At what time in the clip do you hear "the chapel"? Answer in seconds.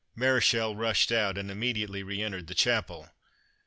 2.47-3.09